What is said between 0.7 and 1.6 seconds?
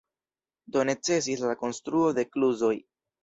Do necesis la